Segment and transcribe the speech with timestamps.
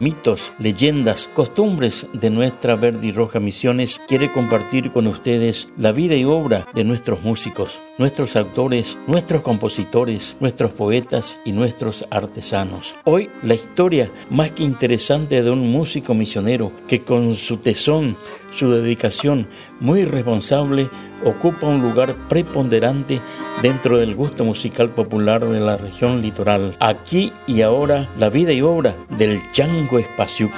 [0.00, 6.16] mitos, leyendas, costumbres de nuestra verde y roja misiones, quiere compartir con ustedes la vida
[6.16, 12.94] y obra de nuestros músicos, nuestros autores, nuestros compositores, nuestros poetas y nuestros artesanos.
[13.04, 18.16] Hoy la historia más que interesante de un músico misionero que con su tesón,
[18.54, 19.46] su dedicación
[19.80, 20.88] muy responsable,
[21.26, 23.20] ocupa un lugar preponderante
[23.60, 26.74] dentro del gusto musical popular de la región litoral.
[26.80, 30.50] Aquí y ahora, la vida y obra del Chango Espacio.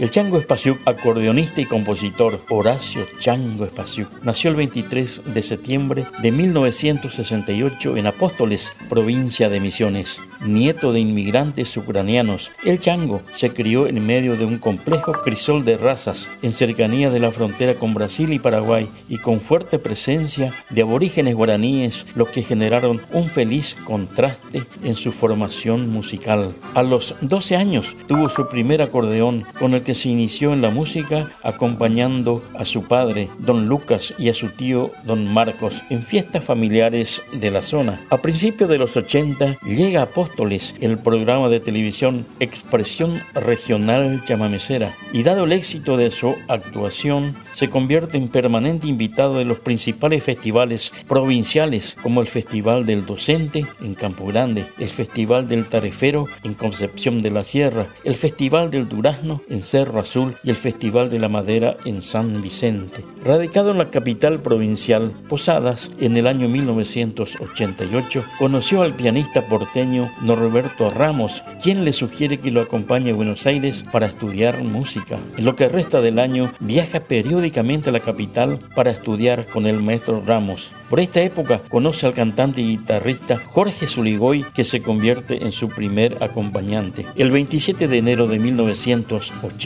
[0.00, 6.32] El Chango Espasiuk, acordeonista y compositor Horacio Chango Espasiuk, nació el 23 de septiembre de
[6.32, 10.18] 1968 en Apóstoles, provincia de Misiones.
[10.40, 15.76] Nieto de inmigrantes ucranianos, el Chango se crió en medio de un complejo crisol de
[15.76, 20.80] razas en cercanía de la frontera con Brasil y Paraguay y con fuerte presencia de
[20.80, 26.54] aborígenes guaraníes, lo que generaron un feliz contraste en su formación musical.
[26.72, 30.70] A los 12 años tuvo su primer acordeón con el que se inició en la
[30.70, 36.44] música acompañando a su padre, don Lucas, y a su tío, don Marcos, en fiestas
[36.44, 38.04] familiares de la zona.
[38.10, 44.94] A principios de los 80 llega a Apóstoles el programa de televisión Expresión Regional Chamamecera
[45.12, 50.24] y dado el éxito de su actuación, se convierte en permanente invitado de los principales
[50.24, 56.54] festivales provinciales como el Festival del Docente en Campo Grande, el Festival del Tarefero en
[56.54, 61.18] Concepción de la Sierra, el Festival del Durazno en Cerro Azul y el Festival de
[61.18, 63.04] la Madera en San Vicente.
[63.24, 70.90] Radicado en la capital provincial, Posadas, en el año 1988, conoció al pianista porteño Norberto
[70.90, 75.18] Ramos, quien le sugiere que lo acompañe a Buenos Aires para estudiar música.
[75.36, 79.82] En lo que resta del año, viaja periódicamente a la capital para estudiar con el
[79.82, 80.72] maestro Ramos.
[80.88, 85.68] Por esta época conoce al cantante y guitarrista Jorge Zuligoy, que se convierte en su
[85.68, 87.06] primer acompañante.
[87.14, 88.40] El 27 de enero de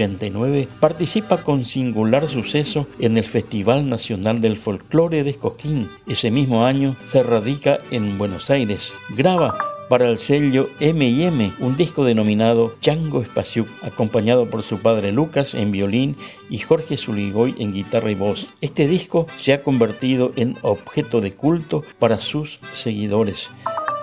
[0.04, 5.88] 1989 participa con singular suceso en el Festival Nacional del Folclore de Coquín.
[6.06, 8.94] Ese mismo año se radica en Buenos Aires.
[9.16, 9.56] Graba
[9.88, 15.72] para el sello M&M, un disco denominado Chango Espaciuc, acompañado por su padre Lucas en
[15.72, 16.16] violín
[16.48, 18.48] y Jorge Zuligoy en guitarra y voz.
[18.60, 23.50] Este disco se ha convertido en objeto de culto para sus seguidores.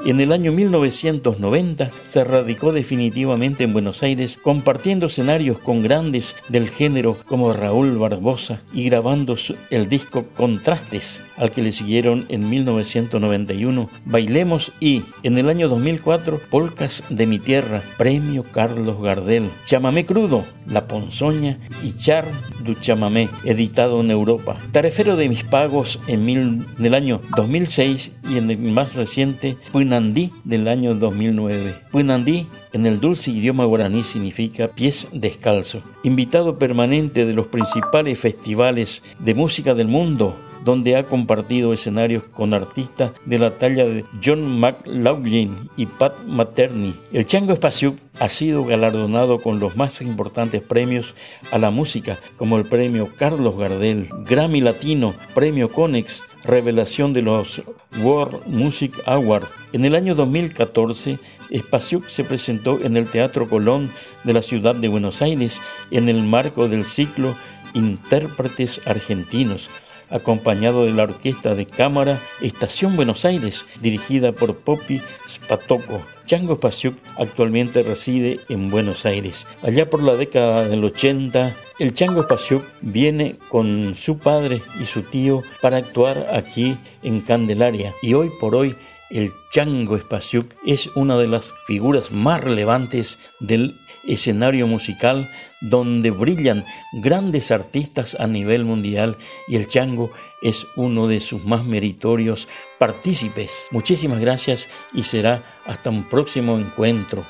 [0.04, 6.70] En el año 1990 se radicó definitivamente en Buenos Aires, compartiendo escenarios con grandes del
[6.70, 9.36] género como Raúl Barbosa y grabando
[9.70, 16.40] el disco Contrastes, al que le siguieron en 1991 Bailemos y en el año 2004
[16.50, 22.26] Polcas de mi tierra, Premio Carlos Gardel, Chamamé Crudo, La Ponzoña y Char
[22.64, 24.58] du Chamamé, editado en Europa.
[24.72, 29.58] Tarefero de mis pagos en, en el año 2006 y en el más reciente
[29.92, 31.76] Puinandí del año 2009.
[31.92, 35.82] Puinandí en el dulce idioma guaraní significa pies descalzo.
[36.04, 42.54] Invitado permanente de los principales festivales de música del mundo, donde ha compartido escenarios con
[42.54, 46.96] artistas de la talla de John McLaughlin y Pat Materni.
[47.12, 51.16] El Chango Espacio ha sido galardonado con los más importantes premios
[51.52, 57.64] a la música, como el premio Carlos Gardel, Grammy Latino, premio Conex, revelación de los
[58.04, 59.50] World Music Awards.
[59.74, 61.18] En el año 2014,
[61.50, 63.90] Espaciuc se presentó en el Teatro Colón
[64.24, 67.36] de la ciudad de Buenos Aires en el marco del ciclo
[67.74, 69.70] Intérpretes Argentinos
[70.12, 76.00] acompañado de la Orquesta de Cámara Estación Buenos Aires, dirigida por Poppy Spatoco.
[76.26, 79.48] Chango Spasiuk actualmente reside en Buenos Aires.
[79.64, 85.02] Allá por la década del 80, el Chango Spasiuk viene con su padre y su
[85.02, 88.76] tío para actuar aquí en Candelaria y hoy por hoy
[89.12, 93.78] el Chango Spasiuk es una de las figuras más relevantes del
[94.08, 95.30] escenario musical
[95.62, 99.18] donde brillan grandes artistas a nivel mundial
[99.48, 100.12] y el Chango
[100.42, 102.48] es uno de sus más meritorios
[102.80, 103.52] partícipes.
[103.70, 107.26] Muchísimas gracias y será hasta un próximo encuentro.